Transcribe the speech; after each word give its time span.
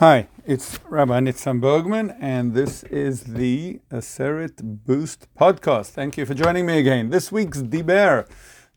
Hi, 0.00 0.28
it's 0.46 0.80
Rabbi 0.88 1.20
Nitzan 1.20 1.60
Bergman, 1.60 2.16
and 2.22 2.54
this 2.54 2.84
is 2.84 3.22
the 3.24 3.80
Aseret 3.90 4.62
Boost 4.86 5.28
podcast. 5.38 5.90
Thank 5.90 6.16
you 6.16 6.24
for 6.24 6.32
joining 6.32 6.64
me 6.64 6.78
again. 6.78 7.10
This 7.10 7.30
week's 7.30 7.58
Diber, 7.58 8.26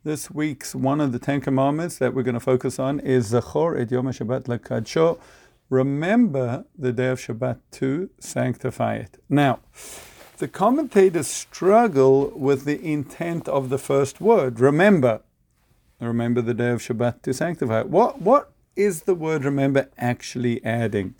this 0.04 0.29
week's 0.29 0.75
one 0.75 0.99
of 0.99 1.13
the 1.13 1.20
Ten 1.20 1.39
Commandments 1.39 1.97
that 1.99 2.13
we're 2.13 2.23
going 2.23 2.33
to 2.33 2.41
focus 2.41 2.78
on 2.78 2.99
is 2.99 3.31
Zachor 3.31 3.79
et 3.79 3.89
Yom 3.89 4.07
HaShabbat 4.07 4.47
lekadsho. 4.47 5.17
Remember 5.70 6.65
the 6.77 6.91
day 6.91 7.07
of 7.07 7.20
Shabbat 7.20 7.59
to 7.71 8.09
sanctify 8.19 8.95
it. 8.95 9.17
Now, 9.29 9.59
the 10.39 10.49
commentators 10.49 11.27
struggle 11.27 12.33
with 12.35 12.65
the 12.65 12.85
intent 12.85 13.47
of 13.47 13.69
the 13.69 13.77
first 13.77 14.19
word. 14.19 14.59
Remember, 14.59 15.21
remember 16.01 16.41
the 16.41 16.53
day 16.53 16.71
of 16.71 16.81
Shabbat 16.81 17.21
to 17.21 17.33
sanctify 17.33 17.79
it. 17.79 17.87
What 17.87 18.21
what 18.21 18.49
is 18.75 19.03
the 19.03 19.15
word 19.15 19.45
remember 19.45 19.89
actually 19.97 20.63
adding? 20.63 21.15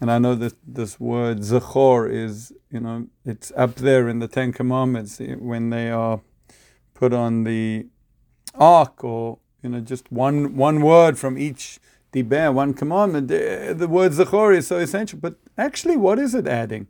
And 0.00 0.10
I 0.10 0.18
know 0.18 0.34
that 0.34 0.54
this 0.66 0.98
word 0.98 1.38
zachor 1.40 2.10
is, 2.10 2.52
you 2.70 2.80
know, 2.80 3.06
it's 3.24 3.52
up 3.56 3.76
there 3.76 4.08
in 4.08 4.18
the 4.18 4.28
Ten 4.28 4.52
Commandments 4.52 5.20
eh, 5.20 5.34
when 5.34 5.70
they 5.70 5.90
are 5.90 6.20
put 6.94 7.12
on 7.12 7.44
the 7.44 7.86
ark 8.54 9.04
or, 9.04 9.38
you 9.62 9.70
know, 9.70 9.80
just 9.80 10.10
one 10.10 10.56
one 10.56 10.80
word 10.80 11.18
from 11.18 11.36
each 11.36 11.78
diber, 12.12 12.52
one 12.52 12.74
commandment. 12.74 13.28
The 13.28 13.88
word 13.88 14.12
zachor 14.12 14.56
is 14.56 14.66
so 14.66 14.78
essential. 14.78 15.18
But 15.20 15.36
actually, 15.58 15.96
what 15.96 16.18
is 16.18 16.34
it 16.34 16.46
adding? 16.46 16.88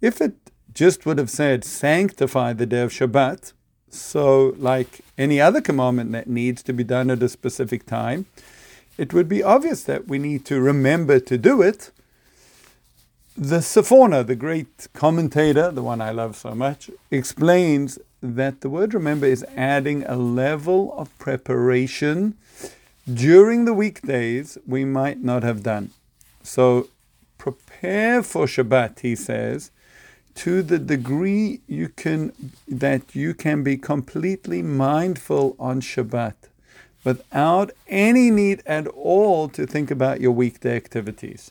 If 0.00 0.20
it 0.20 0.34
just 0.74 1.06
would 1.06 1.18
have 1.18 1.30
said 1.30 1.64
sanctify 1.64 2.52
the 2.54 2.66
day 2.66 2.82
of 2.82 2.90
Shabbat, 2.90 3.52
so 3.88 4.54
like 4.58 5.00
any 5.18 5.40
other 5.40 5.60
commandment 5.60 6.12
that 6.12 6.26
needs 6.26 6.62
to 6.64 6.72
be 6.72 6.82
done 6.82 7.10
at 7.10 7.22
a 7.22 7.28
specific 7.28 7.86
time, 7.86 8.26
it 8.98 9.12
would 9.12 9.28
be 9.28 9.42
obvious 9.42 9.82
that 9.84 10.08
we 10.08 10.18
need 10.18 10.44
to 10.46 10.60
remember 10.60 11.18
to 11.20 11.38
do 11.38 11.62
it. 11.62 11.90
The 13.36 13.58
Sforno, 13.58 14.26
the 14.26 14.36
great 14.36 14.88
commentator, 14.92 15.70
the 15.70 15.82
one 15.82 16.02
I 16.02 16.10
love 16.10 16.36
so 16.36 16.54
much, 16.54 16.90
explains 17.10 17.98
that 18.22 18.60
the 18.60 18.68
word 18.68 18.94
remember 18.94 19.26
is 19.26 19.44
adding 19.56 20.04
a 20.04 20.16
level 20.16 20.94
of 20.96 21.16
preparation 21.18 22.36
during 23.12 23.64
the 23.64 23.74
weekdays 23.74 24.58
we 24.66 24.84
might 24.84 25.22
not 25.22 25.42
have 25.42 25.62
done. 25.62 25.90
So 26.42 26.88
prepare 27.38 28.22
for 28.22 28.46
Shabbat, 28.46 29.00
he 29.00 29.16
says, 29.16 29.70
to 30.34 30.62
the 30.62 30.78
degree 30.78 31.60
you 31.66 31.88
can 31.88 32.32
that 32.68 33.14
you 33.14 33.34
can 33.34 33.62
be 33.62 33.76
completely 33.76 34.62
mindful 34.62 35.56
on 35.58 35.80
Shabbat 35.80 36.34
without 37.04 37.70
any 37.88 38.30
need 38.30 38.62
at 38.66 38.86
all 38.88 39.48
to 39.48 39.66
think 39.66 39.90
about 39.90 40.20
your 40.20 40.32
weekday 40.32 40.76
activities. 40.76 41.50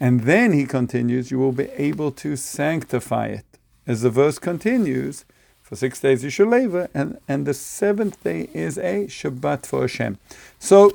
And 0.00 0.22
then 0.22 0.52
he 0.52 0.66
continues, 0.66 1.30
you 1.30 1.38
will 1.38 1.52
be 1.52 1.70
able 1.76 2.10
to 2.12 2.36
sanctify 2.36 3.26
it. 3.28 3.46
As 3.86 4.02
the 4.02 4.10
verse 4.10 4.38
continues, 4.38 5.24
for 5.62 5.76
six 5.76 6.00
days 6.00 6.22
you 6.22 6.30
shall 6.30 6.46
labor, 6.46 6.88
and, 6.92 7.18
and 7.26 7.46
the 7.46 7.54
seventh 7.54 8.22
day 8.22 8.48
is 8.52 8.76
a 8.76 9.06
Shabbat 9.06 9.64
for 9.66 9.82
Hashem. 9.82 10.18
So 10.58 10.92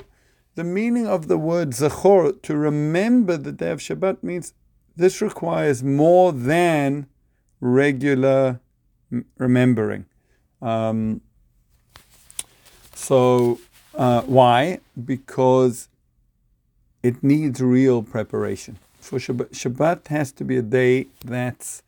the 0.55 0.63
meaning 0.63 1.07
of 1.07 1.27
the 1.27 1.37
word 1.37 1.71
Zachor, 1.71 2.41
to 2.41 2.55
remember 2.55 3.37
the 3.37 3.51
day 3.51 3.71
of 3.71 3.79
Shabbat, 3.79 4.21
means 4.21 4.53
this 4.95 5.21
requires 5.21 5.81
more 5.83 6.33
than 6.33 7.07
regular 7.61 8.59
remembering. 9.37 10.05
Um, 10.61 11.21
so, 12.99 13.59
uh, 13.95 14.21
why? 14.23 14.79
Because 15.03 15.87
it 17.01 17.23
needs 17.23 17.61
real 17.61 18.03
preparation. 18.03 18.77
For 18.99 19.19
Shabbat, 19.19 19.51
Shabbat 19.51 20.07
has 20.07 20.31
to 20.33 20.43
be 20.43 20.57
a 20.57 20.61
day 20.61 21.07
that's 21.23 21.81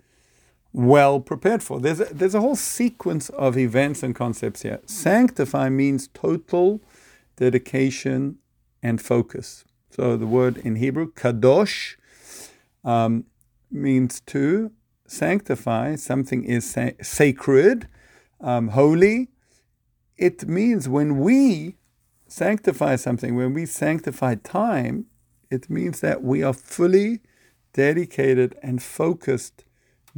well 0.74 1.20
prepared 1.20 1.62
for. 1.62 1.80
There's 1.80 2.00
a, 2.00 2.06
there's 2.06 2.34
a 2.34 2.40
whole 2.40 2.56
sequence 2.56 3.30
of 3.30 3.58
events 3.58 4.04
and 4.04 4.16
concepts 4.16 4.62
here. 4.62 4.80
Sanctify 4.86 5.70
means 5.70 6.08
total 6.14 6.80
dedication 7.36 8.38
and 8.82 9.02
focus. 9.02 9.66
So 9.90 10.16
the 10.16 10.26
word 10.26 10.58
in 10.58 10.78
Hebrew, 10.78 11.12
kadosh, 11.12 11.98
um, 12.86 13.26
means 13.70 14.22
to 14.28 14.72
sanctify. 15.06 15.98
Something 15.98 16.46
is 16.46 16.72
sa- 16.72 16.92
sacred, 17.02 17.88
um, 18.40 18.70
holy, 18.70 19.28
it 20.22 20.48
means 20.48 20.88
when 20.88 21.18
we 21.18 21.78
sanctify 22.28 22.96
something, 22.96 23.36
when 23.36 23.56
we 23.56 23.66
sanctify 23.66 24.36
time, 24.36 25.08
it 25.50 25.68
means 25.68 26.00
that 26.02 26.22
we 26.22 26.44
are 26.44 26.54
fully 26.54 27.22
dedicated 27.74 28.56
and 28.62 28.84
focused 28.84 29.66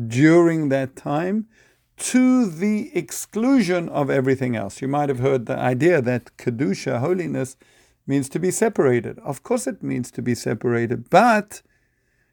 during 0.08 0.68
that 0.70 0.98
time 0.98 1.48
to 1.96 2.46
the 2.46 2.96
exclusion 2.96 3.88
of 3.88 4.10
everything 4.10 4.58
else. 4.58 4.82
You 4.82 4.90
might 4.90 5.08
have 5.08 5.20
heard 5.20 5.46
the 5.46 5.58
idea 5.58 6.02
that 6.02 6.36
Kedusha, 6.36 7.00
holiness, 7.00 7.56
means 8.06 8.28
to 8.30 8.40
be 8.40 8.52
separated. 8.52 9.18
Of 9.20 9.44
course, 9.44 9.68
it 9.68 9.82
means 9.82 10.12
to 10.12 10.22
be 10.22 10.36
separated, 10.36 11.10
but 11.10 11.62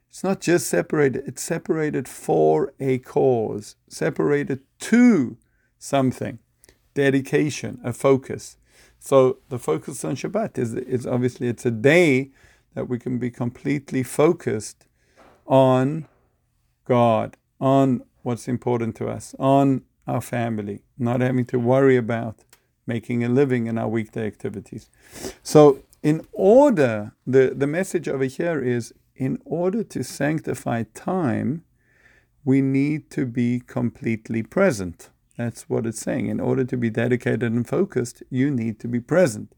it's 0.09 0.25
not 0.25 0.41
just 0.41 0.67
separated, 0.67 1.23
it's 1.25 1.41
separated 1.41 2.09
for 2.09 2.73
a 2.81 2.97
cause, 2.97 3.77
separated 3.87 4.59
to 4.79 5.37
something 5.79 6.39
dedication, 6.93 7.79
a 7.83 7.93
focus. 7.93 8.57
So 8.99 9.37
the 9.49 9.59
focus 9.59 10.05
on 10.05 10.15
Shabbat 10.15 10.57
is, 10.57 10.73
is 10.73 11.07
obviously 11.07 11.47
it's 11.47 11.65
a 11.65 11.71
day 11.71 12.31
that 12.75 12.87
we 12.87 12.99
can 12.99 13.17
be 13.17 13.31
completely 13.31 14.03
focused 14.03 14.85
on 15.47 16.07
God, 16.85 17.37
on 17.59 18.03
what's 18.21 18.47
important 18.47 18.95
to 18.97 19.07
us, 19.09 19.35
on 19.39 19.83
our 20.07 20.21
family, 20.21 20.81
not 20.97 21.21
having 21.21 21.45
to 21.45 21.59
worry 21.59 21.97
about 21.97 22.39
making 22.87 23.23
a 23.23 23.29
living 23.29 23.67
in 23.67 23.77
our 23.77 23.87
weekday 23.87 24.27
activities. 24.27 24.89
So 25.43 25.79
in 26.03 26.25
order, 26.31 27.13
the, 27.25 27.53
the 27.55 27.67
message 27.67 28.07
over 28.07 28.25
here 28.25 28.59
is 28.59 28.93
in 29.15 29.39
order 29.45 29.83
to 29.83 30.03
sanctify 30.03 30.83
time, 30.93 31.63
we 32.43 32.61
need 32.61 33.09
to 33.11 33.25
be 33.25 33.59
completely 33.59 34.41
present. 34.41 35.09
That's 35.43 35.67
what 35.67 35.87
it's 35.87 35.99
saying. 35.99 36.27
In 36.27 36.39
order 36.39 36.63
to 36.63 36.77
be 36.77 36.91
dedicated 36.91 37.51
and 37.51 37.67
focused, 37.67 38.21
you 38.29 38.51
need 38.51 38.79
to 38.81 38.87
be 38.87 38.99
present. 38.99 39.55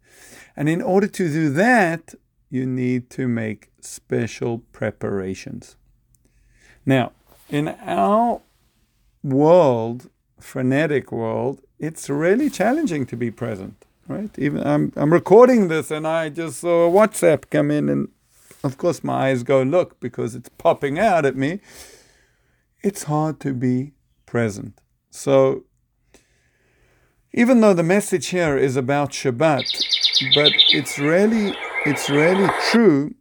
And 0.56 0.70
in 0.70 0.82
order 0.82 1.08
to 1.08 1.30
do 1.30 1.50
that, 1.50 2.16
you 2.50 2.66
need 2.66 3.10
to 3.12 3.28
make 3.28 3.72
special 3.82 4.60
preparations. 4.72 5.76
Now, 6.86 7.12
in 7.50 7.68
our 7.68 8.40
world, 9.24 10.10
frenetic 10.40 11.12
world, 11.12 11.62
it's 11.80 12.10
really 12.10 12.50
challenging 12.50 13.06
to 13.08 13.18
be 13.18 13.30
present, 13.30 13.86
right? 14.08 14.32
Even 14.38 14.66
I'm, 14.66 14.94
I'm 14.96 15.12
recording 15.12 15.68
this 15.68 15.92
and 15.92 16.08
I 16.08 16.30
just 16.30 16.62
saw 16.62 16.88
a 16.88 16.92
WhatsApp 16.92 17.50
come 17.50 17.72
in 17.72 17.90
and 17.90 18.08
of 18.64 18.78
course 18.78 19.04
my 19.04 19.28
eyes 19.28 19.44
go 19.44 19.62
look 19.64 20.00
because 20.00 20.34
it's 20.34 20.50
popping 20.58 20.98
out 20.98 21.26
at 21.26 21.36
me. 21.36 21.60
It's 22.82 23.04
hard 23.04 23.42
to 23.42 23.54
be 23.54 23.92
present. 24.26 24.80
So, 25.10 25.66
even 27.34 27.62
though 27.62 27.74
the 27.74 27.84
message 27.84 28.28
here 28.28 28.58
is 28.58 28.76
about 28.76 29.12
Shabbat, 29.12 29.64
but 30.36 30.52
it's 30.70 31.00
really, 31.00 31.56
it's 31.86 32.10
really 32.10 32.50
true. 32.70 33.16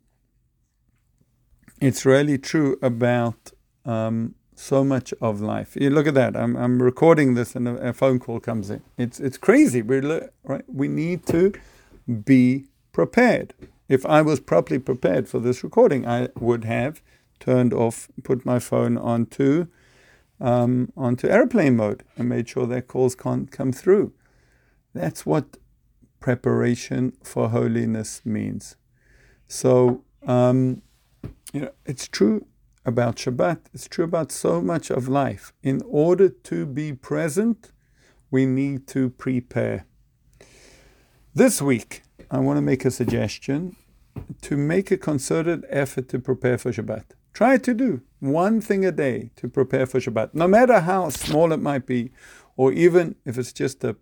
It's 1.80 2.04
really 2.04 2.38
true 2.38 2.76
about 2.82 3.52
um, 3.84 4.34
so 4.54 4.84
much 4.84 5.12
of 5.20 5.40
life. 5.40 5.76
You 5.80 5.90
look 5.90 6.06
at 6.06 6.14
that. 6.14 6.36
I'm, 6.36 6.56
I'm 6.56 6.82
recording 6.82 7.34
this, 7.34 7.56
and 7.56 7.66
a, 7.66 7.88
a 7.88 7.92
phone 7.92 8.18
call 8.18 8.38
comes 8.38 8.70
in. 8.70 8.82
It's 8.98 9.18
it's 9.18 9.38
crazy. 9.38 9.82
We 9.82 9.98
right. 10.44 10.64
We 10.68 10.88
need 10.88 11.26
to 11.26 11.52
be 12.24 12.66
prepared. 12.92 13.54
If 13.88 14.06
I 14.06 14.22
was 14.22 14.40
properly 14.40 14.78
prepared 14.78 15.28
for 15.28 15.40
this 15.40 15.64
recording, 15.64 16.06
I 16.06 16.28
would 16.38 16.64
have 16.64 17.02
turned 17.40 17.74
off, 17.74 18.08
put 18.22 18.46
my 18.46 18.58
phone 18.58 18.96
on 18.96 19.26
to 19.26 19.68
um, 20.42 20.92
onto 20.96 21.28
airplane 21.28 21.76
mode 21.76 22.02
and 22.16 22.28
made 22.28 22.48
sure 22.48 22.66
their 22.66 22.82
calls 22.82 23.14
can't 23.14 23.50
come 23.50 23.72
through. 23.72 24.12
That's 24.92 25.24
what 25.24 25.56
preparation 26.20 27.12
for 27.22 27.48
holiness 27.48 28.20
means. 28.24 28.76
So, 29.46 30.04
um, 30.26 30.82
you 31.52 31.60
know, 31.60 31.70
it's 31.86 32.08
true 32.08 32.46
about 32.84 33.16
Shabbat, 33.16 33.60
it's 33.72 33.86
true 33.86 34.04
about 34.04 34.32
so 34.32 34.60
much 34.60 34.90
of 34.90 35.06
life. 35.08 35.52
In 35.62 35.80
order 35.86 36.28
to 36.28 36.66
be 36.66 36.92
present, 36.92 37.70
we 38.30 38.44
need 38.44 38.88
to 38.88 39.10
prepare. 39.10 39.86
This 41.34 41.62
week, 41.62 42.02
I 42.30 42.38
want 42.38 42.56
to 42.56 42.62
make 42.62 42.84
a 42.84 42.90
suggestion 42.90 43.76
to 44.42 44.56
make 44.56 44.90
a 44.90 44.96
concerted 44.96 45.64
effort 45.68 46.08
to 46.08 46.18
prepare 46.18 46.58
for 46.58 46.72
Shabbat. 46.72 47.04
Try 47.32 47.58
to 47.58 47.74
do 47.74 48.02
one 48.20 48.60
thing 48.60 48.84
a 48.84 48.92
day 48.92 49.30
to 49.36 49.48
prepare 49.48 49.86
for 49.86 50.00
Shabbat, 50.00 50.34
no 50.34 50.46
matter 50.46 50.80
how 50.80 51.08
small 51.08 51.52
it 51.52 51.60
might 51.60 51.86
be, 51.86 52.12
or 52.56 52.72
even 52.72 53.16
if 53.24 53.38
it's 53.38 53.52
just 53.52 53.82
a 53.84 53.96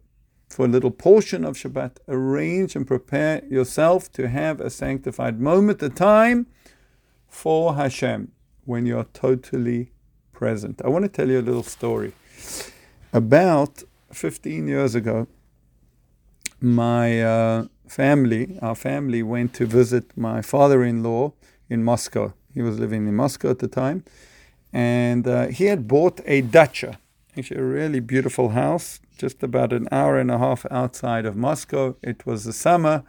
for 0.48 0.64
a 0.64 0.68
little 0.68 0.90
portion 0.90 1.44
of 1.44 1.56
Shabbat, 1.56 1.98
arrange 2.08 2.74
and 2.74 2.84
prepare 2.84 3.44
yourself 3.44 4.10
to 4.12 4.28
have 4.28 4.60
a 4.60 4.68
sanctified 4.68 5.40
moment, 5.40 5.80
a 5.80 5.88
time 5.88 6.48
for 7.28 7.76
Hashem 7.76 8.32
when 8.64 8.84
you're 8.84 9.06
totally 9.12 9.92
present. 10.32 10.82
I 10.84 10.88
want 10.88 11.04
to 11.04 11.08
tell 11.08 11.28
you 11.28 11.38
a 11.38 11.46
little 11.50 11.62
story. 11.62 12.12
About 13.12 13.84
15 14.12 14.66
years 14.66 14.96
ago, 14.96 15.28
my 16.60 17.22
uh, 17.22 17.66
family, 17.86 18.58
our 18.60 18.74
family, 18.74 19.22
went 19.22 19.54
to 19.54 19.66
visit 19.66 20.16
my 20.16 20.42
father 20.42 20.82
in 20.82 21.04
law 21.04 21.32
in 21.68 21.84
Moscow. 21.84 22.34
He 22.54 22.62
was 22.62 22.78
living 22.78 23.06
in 23.06 23.14
Moscow 23.14 23.50
at 23.50 23.58
the 23.58 23.68
time. 23.68 24.04
And 24.72 25.26
uh, 25.26 25.46
he 25.48 25.64
had 25.64 25.88
bought 25.88 26.20
a 26.26 26.42
dacha, 26.42 26.98
actually 27.36 27.60
a 27.60 27.64
really 27.64 28.00
beautiful 28.00 28.50
house, 28.50 29.00
just 29.18 29.42
about 29.42 29.72
an 29.72 29.88
hour 29.90 30.18
and 30.18 30.30
a 30.30 30.38
half 30.38 30.64
outside 30.70 31.26
of 31.26 31.36
Moscow. 31.36 31.96
It 32.02 32.24
was 32.24 32.44
the 32.44 32.52
summer, 32.52 33.04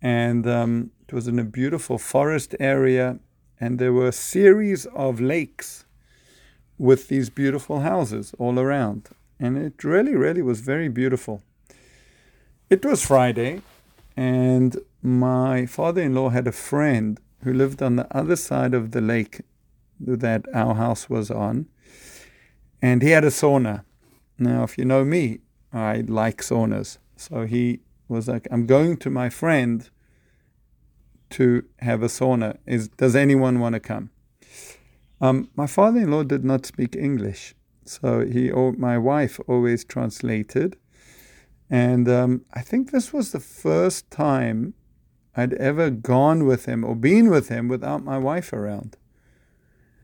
and 0.00 0.46
um, 0.46 0.90
it 1.06 1.14
was 1.14 1.28
in 1.28 1.38
a 1.38 1.44
beautiful 1.44 1.98
forest 1.98 2.54
area. 2.60 3.18
And 3.60 3.78
there 3.78 3.92
were 3.92 4.08
a 4.08 4.12
series 4.12 4.86
of 4.86 5.20
lakes 5.20 5.84
with 6.78 7.08
these 7.08 7.30
beautiful 7.30 7.80
houses 7.80 8.34
all 8.38 8.58
around. 8.58 9.08
And 9.38 9.56
it 9.56 9.84
really, 9.84 10.16
really 10.16 10.42
was 10.42 10.60
very 10.60 10.88
beautiful. 10.88 11.42
It 12.70 12.84
was 12.84 13.04
Friday, 13.04 13.62
and 14.16 14.76
my 15.02 15.66
father 15.66 16.00
in 16.00 16.14
law 16.14 16.30
had 16.30 16.46
a 16.46 16.52
friend 16.52 17.20
who 17.44 17.52
lived 17.52 17.82
on 17.82 17.96
the 17.96 18.16
other 18.16 18.36
side 18.36 18.74
of 18.74 18.92
the 18.92 19.00
lake 19.00 19.42
that 20.00 20.44
our 20.54 20.74
house 20.74 21.08
was 21.08 21.30
on. 21.30 21.66
And 22.80 23.02
he 23.02 23.10
had 23.10 23.24
a 23.24 23.28
sauna. 23.28 23.84
Now, 24.38 24.64
if 24.64 24.76
you 24.76 24.84
know 24.84 25.04
me, 25.04 25.40
I 25.72 26.04
like 26.06 26.42
saunas. 26.42 26.98
So 27.16 27.46
he 27.46 27.80
was 28.08 28.28
like, 28.28 28.48
I'm 28.50 28.66
going 28.66 28.96
to 28.98 29.10
my 29.10 29.28
friend 29.30 29.88
to 31.30 31.64
have 31.78 32.02
a 32.02 32.06
sauna. 32.08 32.58
Is 32.66 32.88
does 32.88 33.16
anyone 33.16 33.60
want 33.60 33.74
to 33.74 33.80
come? 33.80 34.10
Um, 35.20 35.48
my 35.56 35.66
father-in-law 35.66 36.24
did 36.24 36.44
not 36.44 36.66
speak 36.66 36.96
English, 36.96 37.54
so 37.84 38.26
he 38.26 38.50
my 38.50 38.98
wife 38.98 39.40
always 39.46 39.84
translated. 39.84 40.76
And 41.70 42.08
um, 42.08 42.44
I 42.52 42.60
think 42.60 42.90
this 42.90 43.12
was 43.12 43.32
the 43.32 43.40
first 43.40 44.10
time 44.10 44.74
I'd 45.36 45.54
ever 45.54 45.90
gone 45.90 46.46
with 46.46 46.66
him 46.66 46.84
or 46.84 46.94
been 46.94 47.30
with 47.30 47.48
him 47.48 47.68
without 47.68 48.04
my 48.04 48.18
wife 48.18 48.52
around. 48.52 48.96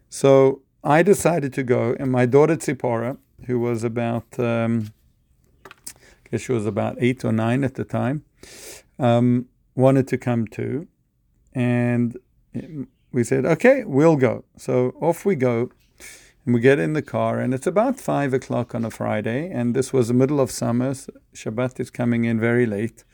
So 0.08 0.62
I 0.82 1.02
decided 1.02 1.52
to 1.54 1.62
go, 1.62 1.94
and 2.00 2.10
my 2.10 2.24
daughter 2.24 2.56
Tzipora, 2.56 3.18
who 3.46 3.60
was 3.60 3.84
about, 3.84 4.38
um, 4.38 4.90
I 5.66 6.30
guess 6.30 6.42
she 6.42 6.52
was 6.52 6.66
about 6.66 6.96
eight 6.98 7.24
or 7.24 7.32
nine 7.32 7.62
at 7.62 7.74
the 7.74 7.84
time, 7.84 8.24
um, 8.98 9.46
wanted 9.74 10.08
to 10.08 10.18
come 10.18 10.46
too. 10.46 10.88
And 11.52 12.16
we 13.12 13.24
said, 13.24 13.44
okay, 13.44 13.84
we'll 13.84 14.16
go. 14.16 14.44
So 14.56 14.94
off 15.00 15.24
we 15.24 15.36
go. 15.36 15.70
And 16.44 16.54
we 16.54 16.62
get 16.62 16.78
in 16.78 16.94
the 16.94 17.02
car, 17.02 17.38
and 17.40 17.52
it's 17.52 17.66
about 17.66 18.00
five 18.00 18.32
o'clock 18.32 18.74
on 18.74 18.82
a 18.82 18.90
Friday, 18.90 19.50
and 19.50 19.76
this 19.76 19.92
was 19.92 20.08
the 20.08 20.14
middle 20.14 20.40
of 20.40 20.50
summer. 20.50 20.94
Shabbat 21.34 21.78
is 21.78 21.90
coming 21.90 22.24
in 22.24 22.40
very 22.40 22.64
late. 22.64 23.04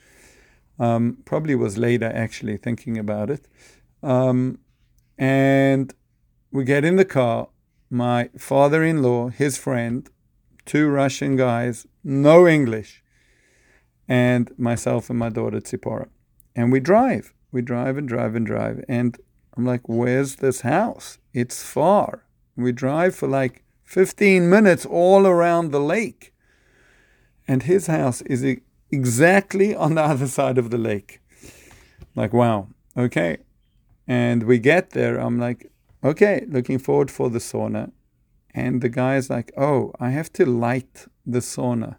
Um, 0.79 1.17
probably 1.25 1.55
was 1.55 1.77
later, 1.77 2.11
actually, 2.13 2.57
thinking 2.57 2.97
about 2.97 3.29
it. 3.29 3.47
Um, 4.03 4.59
and 5.17 5.93
we 6.51 6.63
get 6.63 6.85
in 6.85 6.95
the 6.95 7.05
car. 7.05 7.49
My 7.89 8.29
father 8.37 8.83
in 8.83 9.01
law, 9.01 9.29
his 9.29 9.57
friend, 9.57 10.09
two 10.65 10.89
Russian 10.89 11.35
guys, 11.35 11.85
no 12.03 12.47
English, 12.47 13.03
and 14.07 14.51
myself 14.57 15.09
and 15.09 15.19
my 15.19 15.29
daughter 15.29 15.59
Tzipora. 15.59 16.07
And 16.55 16.71
we 16.71 16.79
drive. 16.79 17.33
We 17.51 17.61
drive 17.61 17.97
and 17.97 18.07
drive 18.07 18.35
and 18.35 18.45
drive. 18.45 18.83
And 18.89 19.17
I'm 19.55 19.65
like, 19.65 19.87
where's 19.87 20.37
this 20.37 20.61
house? 20.61 21.19
It's 21.33 21.63
far. 21.63 22.25
We 22.55 22.71
drive 22.71 23.15
for 23.15 23.27
like 23.27 23.63
15 23.83 24.49
minutes 24.49 24.85
all 24.85 25.25
around 25.25 25.71
the 25.71 25.79
lake. 25.79 26.33
And 27.47 27.63
his 27.63 27.87
house 27.87 28.21
is 28.23 28.43
exactly 28.91 29.75
on 29.75 29.95
the 29.95 30.03
other 30.11 30.27
side 30.27 30.57
of 30.57 30.69
the 30.69 30.77
lake. 30.77 31.21
Like, 32.15 32.33
wow, 32.33 32.67
okay. 32.97 33.37
And 34.07 34.43
we 34.43 34.59
get 34.59 34.91
there. 34.91 35.17
I'm 35.17 35.39
like, 35.39 35.71
okay, 36.03 36.45
looking 36.47 36.79
forward 36.79 37.11
for 37.11 37.29
the 37.29 37.39
sauna. 37.39 37.91
And 38.53 38.81
the 38.81 38.89
guy 38.89 39.17
is 39.17 39.29
like, 39.29 39.51
oh, 39.57 39.91
I 39.99 40.11
have 40.11 40.31
to 40.33 40.45
light 40.45 41.07
the 41.25 41.39
sauna. 41.39 41.97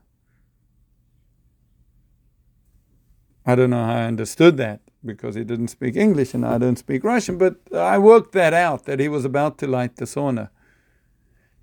I 3.44 3.54
don't 3.54 3.70
know 3.70 3.84
how 3.84 3.96
I 3.96 4.04
understood 4.04 4.56
that 4.56 4.80
because 5.04 5.36
he 5.36 5.44
didn't 5.44 5.68
speak 5.68 5.94
English 5.94 6.34
and 6.34 6.44
I 6.44 6.58
don't 6.58 6.78
speak 6.78 7.04
Russian, 7.04 7.38
but 7.38 7.56
I 7.72 7.98
worked 7.98 8.32
that 8.32 8.52
out 8.52 8.86
that 8.86 8.98
he 8.98 9.08
was 9.08 9.24
about 9.24 9.58
to 9.58 9.66
light 9.66 9.96
the 9.96 10.04
sauna. 10.04 10.48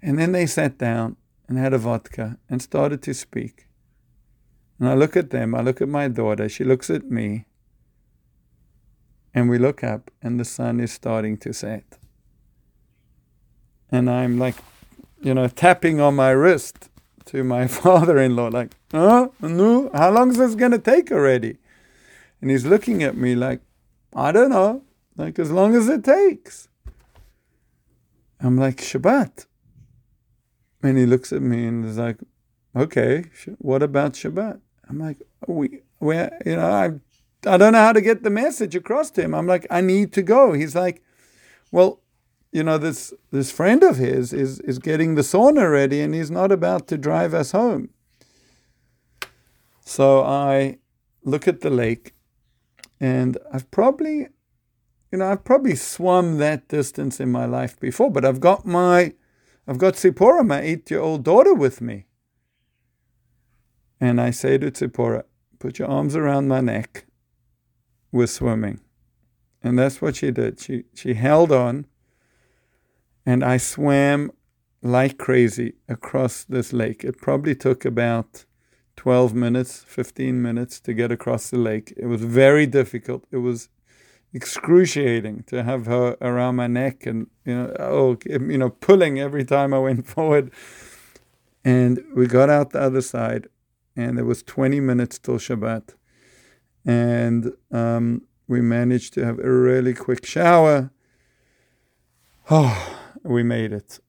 And 0.01 0.17
then 0.17 0.31
they 0.31 0.45
sat 0.45 0.77
down 0.77 1.17
and 1.47 1.57
had 1.57 1.73
a 1.73 1.77
vodka 1.77 2.37
and 2.49 2.61
started 2.61 3.01
to 3.03 3.13
speak. 3.13 3.67
And 4.79 4.89
I 4.89 4.93
look 4.93 5.15
at 5.15 5.29
them, 5.29 5.55
I 5.55 5.61
look 5.61 5.81
at 5.81 5.87
my 5.87 6.07
daughter, 6.07 6.49
she 6.49 6.63
looks 6.63 6.89
at 6.89 7.09
me, 7.09 7.45
and 9.33 9.49
we 9.49 9.57
look 9.57 9.83
up 9.83 10.11
and 10.21 10.39
the 10.39 10.45
sun 10.45 10.79
is 10.79 10.91
starting 10.91 11.37
to 11.37 11.53
set. 11.53 11.97
And 13.91 14.09
I'm 14.09 14.39
like, 14.39 14.55
you 15.21 15.33
know, 15.33 15.47
tapping 15.47 15.99
on 15.99 16.15
my 16.15 16.31
wrist 16.31 16.89
to 17.25 17.43
my 17.43 17.67
father 17.81 18.17
in 18.17 18.35
law, 18.35 18.47
like, 18.47 18.75
oh, 18.93 19.33
no, 19.41 19.89
how 19.93 20.11
long 20.11 20.31
is 20.31 20.37
this 20.37 20.55
going 20.55 20.71
to 20.71 20.79
take 20.79 21.11
already? 21.11 21.57
And 22.41 22.51
he's 22.51 22.65
looking 22.65 23.03
at 23.03 23.15
me 23.15 23.35
like, 23.35 23.61
I 24.15 24.31
don't 24.31 24.49
know, 24.49 24.83
like 25.15 25.39
as 25.39 25.51
long 25.51 25.75
as 25.75 25.87
it 25.87 26.03
takes. 26.03 26.67
I'm 28.39 28.57
like, 28.57 28.77
Shabbat. 28.77 29.45
And 30.83 30.97
he 30.97 31.05
looks 31.05 31.31
at 31.31 31.41
me 31.41 31.65
and 31.65 31.85
is 31.85 31.97
like, 31.97 32.17
okay, 32.75 33.25
what 33.57 33.83
about 33.83 34.13
Shabbat? 34.13 34.59
I'm 34.89 34.99
like, 34.99 35.21
oh, 35.47 35.53
we, 35.53 35.81
we, 35.99 36.15
you 36.45 36.55
know, 36.55 36.69
I, 36.69 36.85
I 37.49 37.57
don't 37.57 37.73
know 37.73 37.79
how 37.79 37.93
to 37.93 38.01
get 38.01 38.23
the 38.23 38.29
message 38.29 38.75
across 38.75 39.11
to 39.11 39.21
him. 39.21 39.33
I'm 39.33 39.47
like, 39.47 39.65
I 39.69 39.81
need 39.81 40.13
to 40.13 40.21
go. 40.21 40.53
He's 40.53 40.75
like, 40.75 41.03
well, 41.71 42.01
you 42.51 42.63
know, 42.63 42.77
this 42.77 43.13
this 43.31 43.51
friend 43.51 43.83
of 43.83 43.97
his 43.97 44.31
is 44.31 44.59
is 44.59 44.77
getting 44.77 45.15
the 45.15 45.23
sauna 45.23 45.71
ready, 45.71 46.01
and 46.01 46.13
he's 46.13 46.29
not 46.29 46.51
about 46.51 46.87
to 46.89 46.97
drive 46.97 47.33
us 47.33 47.51
home. 47.51 47.89
So 49.85 50.23
I 50.23 50.77
look 51.23 51.47
at 51.47 51.61
the 51.61 51.69
lake 51.69 52.13
and 52.99 53.37
I've 53.51 53.69
probably, 53.71 54.27
you 55.11 55.17
know, 55.17 55.31
I've 55.31 55.43
probably 55.43 55.75
swum 55.75 56.37
that 56.37 56.67
distance 56.67 57.19
in 57.19 57.31
my 57.31 57.45
life 57.45 57.79
before, 57.79 58.11
but 58.11 58.23
I've 58.23 58.39
got 58.39 58.65
my, 58.65 59.13
I've 59.67 59.77
got 59.77 59.95
Tzipora, 59.95 60.45
my 60.45 60.61
eight-year-old 60.61 61.23
daughter, 61.23 61.53
with 61.53 61.81
me. 61.81 62.05
And 64.03 64.19
I 64.19 64.31
say 64.31 64.57
to 64.57 64.69
Tzipora, 64.69 65.23
put 65.59 65.79
your 65.79 65.87
arms 65.87 66.13
around 66.13 66.49
my 66.49 66.59
neck. 66.59 67.05
We're 68.11 68.27
swimming. 68.27 68.81
And 69.63 69.79
that's 69.79 70.01
what 70.01 70.17
she 70.17 70.29
did. 70.29 70.59
She 70.59 70.83
she 70.93 71.13
held 71.13 71.53
on 71.53 71.85
and 73.25 73.45
I 73.45 73.55
swam 73.55 74.31
like 74.81 75.17
crazy 75.17 75.75
across 75.87 76.43
this 76.43 76.73
lake. 76.73 77.05
It 77.05 77.17
probably 77.17 77.55
took 77.55 77.85
about 77.85 78.43
12 78.97 79.33
minutes, 79.33 79.85
15 79.87 80.41
minutes 80.41 80.81
to 80.81 80.93
get 80.93 81.09
across 81.09 81.49
the 81.49 81.57
lake. 81.57 81.93
It 81.95 82.07
was 82.07 82.25
very 82.25 82.65
difficult. 82.65 83.23
It 83.31 83.37
was 83.37 83.69
excruciating 84.33 85.43
to 85.43 85.63
have 85.63 85.85
her 85.85 86.17
around 86.19 86.57
my 86.57 86.67
neck 86.67 87.05
and 87.05 87.27
you 87.45 87.55
know 87.55 87.71
oh 87.79 88.17
you 88.25 88.57
know 88.57 88.71
pulling 88.71 89.17
every 89.17 89.45
time 89.45 89.73
I 89.73 89.79
went 89.79 90.05
forward. 90.13 90.51
And 91.63 92.03
we 92.13 92.27
got 92.27 92.49
out 92.49 92.71
the 92.71 92.81
other 92.81 92.99
side, 93.01 93.47
and 93.95 94.17
there 94.17 94.25
was 94.25 94.43
20 94.43 94.79
minutes 94.79 95.19
till 95.19 95.35
Shabbat, 95.35 95.95
and 96.85 97.53
um, 97.71 98.23
we 98.47 98.61
managed 98.61 99.13
to 99.13 99.25
have 99.25 99.39
a 99.39 99.51
really 99.51 99.93
quick 99.93 100.25
shower. 100.25 100.91
Oh, 102.49 102.99
we 103.23 103.43
made 103.43 103.71
it, 103.71 103.99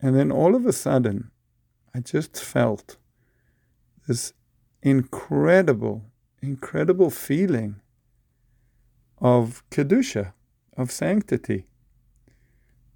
and 0.00 0.16
then 0.16 0.32
all 0.32 0.54
of 0.54 0.66
a 0.66 0.72
sudden, 0.72 1.30
I 1.94 2.00
just 2.00 2.42
felt 2.42 2.96
this 4.06 4.32
incredible, 4.82 6.02
incredible 6.40 7.10
feeling 7.10 7.76
of 9.18 9.62
Kedusha, 9.70 10.32
of 10.76 10.90
sanctity. 10.90 11.66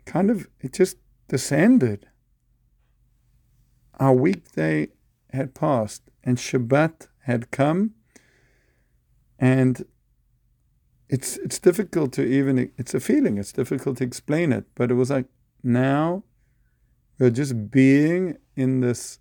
Kind 0.05 0.31
of, 0.31 0.49
it 0.61 0.73
just 0.73 0.97
descended. 1.29 2.09
Our 3.99 4.13
weekday 4.13 4.89
had 5.33 5.55
passed 5.55 6.03
and 6.25 6.39
Shabbat 6.39 7.09
had 7.23 7.51
come, 7.51 7.93
and 9.39 9.85
it's 11.09 11.37
it's 11.39 11.59
difficult 11.59 12.13
to 12.13 12.25
even 12.25 12.71
it's 12.77 12.93
a 12.93 12.99
feeling 12.99 13.39
it's 13.39 13.53
difficult 13.53 13.99
to 13.99 14.03
explain 14.03 14.53
it 14.53 14.65
but 14.75 14.91
it 14.91 14.95
was 14.95 15.09
like 15.09 15.27
now 15.63 16.25
we're 17.19 17.31
just 17.31 17.71
being 17.71 18.37
in 18.57 18.81
this 18.81 19.21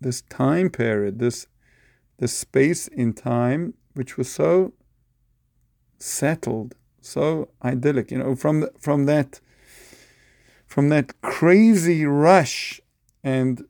this 0.00 0.22
time 0.22 0.70
period, 0.70 1.18
this 1.18 1.46
this 2.18 2.32
space 2.32 2.88
in 2.88 3.12
time, 3.12 3.74
which 3.94 4.16
was 4.16 4.30
so 4.30 4.72
settled, 5.98 6.74
so 7.00 7.50
idyllic. 7.62 8.10
You 8.10 8.18
know, 8.18 8.34
from 8.34 8.60
the, 8.60 8.72
from 8.78 9.06
that 9.06 9.40
from 10.66 10.88
that 10.88 11.20
crazy 11.22 12.04
rush 12.04 12.80
and 13.22 13.64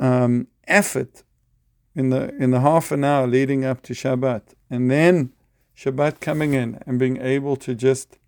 um, 0.00 0.48
effort 0.66 1.22
in 1.94 2.10
the 2.10 2.34
in 2.36 2.50
the 2.50 2.60
half 2.60 2.92
an 2.92 3.04
hour 3.04 3.26
leading 3.26 3.64
up 3.64 3.82
to 3.82 3.92
Shabbat, 3.92 4.42
and 4.70 4.90
then 4.90 5.32
Shabbat 5.76 6.20
coming 6.20 6.54
in 6.54 6.82
and 6.86 6.98
being 6.98 7.20
able 7.20 7.56
to 7.56 7.74
just 7.74 8.18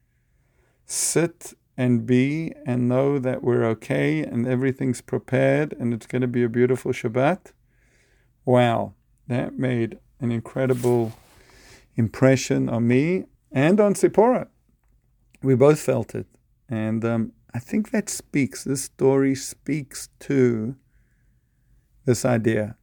sit 0.84 1.54
and 1.76 2.04
be 2.04 2.52
and 2.66 2.88
know 2.88 3.18
that 3.18 3.42
we're 3.42 3.64
okay 3.64 4.22
and 4.22 4.46
everything's 4.46 5.00
prepared 5.00 5.72
and 5.78 5.94
it's 5.94 6.06
going 6.06 6.20
to 6.20 6.28
be 6.28 6.42
a 6.42 6.48
beautiful 6.48 6.92
Shabbat. 6.92 7.52
Wow, 8.44 8.94
that 9.28 9.58
made 9.58 9.98
an 10.20 10.30
incredible 10.30 11.12
impression 11.96 12.68
on 12.68 12.86
me 12.86 13.24
and 13.50 13.80
on 13.80 13.94
Tzipora. 13.94 14.48
We 15.42 15.54
both 15.54 15.80
felt 15.80 16.14
it. 16.14 16.26
And 16.68 17.04
um, 17.04 17.32
I 17.54 17.58
think 17.58 17.90
that 17.90 18.08
speaks, 18.08 18.64
this 18.64 18.84
story 18.84 19.34
speaks 19.34 20.08
to 20.20 20.76
this 22.04 22.24
idea, 22.24 22.76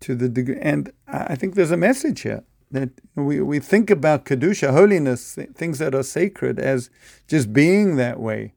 to 0.00 0.14
the 0.14 0.28
degree. 0.28 0.58
And 0.60 0.92
I 1.06 1.34
think 1.36 1.54
there's 1.54 1.70
a 1.70 1.76
message 1.76 2.22
here 2.22 2.44
that 2.70 2.90
we, 3.14 3.40
we 3.40 3.58
think 3.60 3.90
about 3.90 4.24
Kedusha, 4.24 4.72
holiness, 4.72 5.38
things 5.54 5.78
that 5.78 5.94
are 5.94 6.02
sacred, 6.02 6.58
as 6.58 6.90
just 7.28 7.52
being 7.52 7.96
that 7.96 8.18
way. 8.20 8.54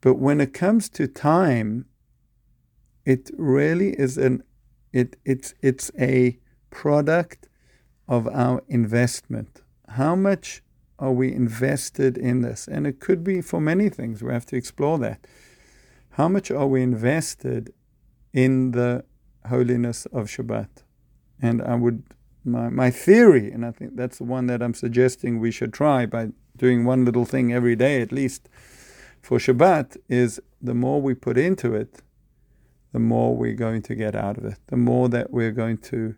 But 0.00 0.14
when 0.14 0.40
it 0.40 0.54
comes 0.54 0.88
to 0.90 1.06
time, 1.06 1.86
it 3.04 3.30
really 3.36 3.90
is 3.90 4.18
an 4.18 4.42
it 4.92 5.16
it's 5.24 5.54
it's 5.62 5.90
a 5.98 6.38
product 6.70 7.48
of 8.08 8.26
our 8.28 8.62
investment. 8.68 9.62
How 9.88 10.14
much 10.14 10.62
are 10.98 11.12
we 11.12 11.32
invested 11.32 12.16
in 12.16 12.42
this? 12.42 12.66
And 12.66 12.86
it 12.86 13.00
could 13.00 13.22
be 13.22 13.40
for 13.40 13.60
many 13.60 13.88
things. 13.88 14.22
We 14.22 14.32
have 14.32 14.46
to 14.46 14.56
explore 14.56 14.98
that. 14.98 15.26
How 16.10 16.28
much 16.28 16.50
are 16.50 16.66
we 16.66 16.82
invested 16.82 17.72
in 18.32 18.72
the 18.72 19.04
holiness 19.48 20.06
of 20.06 20.26
Shabbat? 20.26 20.68
And 21.40 21.62
I 21.62 21.74
would, 21.74 22.04
my, 22.44 22.68
my 22.68 22.90
theory, 22.90 23.50
and 23.50 23.64
I 23.64 23.70
think 23.70 23.96
that's 23.96 24.18
the 24.18 24.24
one 24.24 24.46
that 24.46 24.62
I'm 24.62 24.74
suggesting 24.74 25.38
we 25.38 25.50
should 25.50 25.72
try 25.72 26.06
by 26.06 26.28
doing 26.56 26.84
one 26.84 27.04
little 27.04 27.24
thing 27.24 27.52
every 27.52 27.76
day 27.76 28.00
at 28.00 28.12
least 28.12 28.48
for 29.22 29.38
Shabbat, 29.38 29.96
is 30.08 30.40
the 30.62 30.74
more 30.74 31.02
we 31.02 31.14
put 31.14 31.36
into 31.36 31.74
it, 31.74 32.02
the 32.92 32.98
more 33.00 33.36
we're 33.36 33.54
going 33.54 33.82
to 33.82 33.94
get 33.94 34.14
out 34.14 34.38
of 34.38 34.44
it, 34.44 34.58
the 34.68 34.76
more 34.76 35.08
that 35.08 35.30
we're 35.32 35.50
going 35.50 35.78
to 35.78 36.14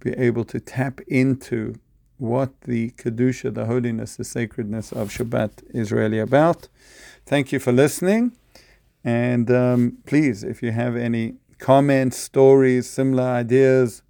be 0.00 0.12
able 0.12 0.44
to 0.44 0.60
tap 0.60 1.00
into 1.08 1.74
what 2.18 2.60
the 2.62 2.90
Kedusha, 2.90 3.52
the 3.52 3.66
holiness, 3.66 4.16
the 4.16 4.24
sacredness 4.24 4.92
of 4.92 5.10
Shabbat 5.10 5.64
is 5.74 5.92
really 5.92 6.18
about. 6.18 6.68
Thank 7.26 7.52
you 7.52 7.58
for 7.58 7.72
listening. 7.72 8.32
And 9.06 9.48
um, 9.52 9.98
please, 10.04 10.42
if 10.42 10.64
you 10.64 10.72
have 10.72 10.96
any 10.96 11.36
comments, 11.58 12.16
stories, 12.16 12.90
similar 12.90 13.22
ideas, 13.22 14.02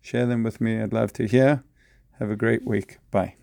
share 0.00 0.26
them 0.26 0.42
with 0.42 0.60
me. 0.60 0.80
I'd 0.80 0.92
love 0.92 1.12
to 1.14 1.28
hear. 1.28 1.62
Have 2.18 2.28
a 2.28 2.36
great 2.36 2.66
week. 2.66 2.98
Bye. 3.12 3.36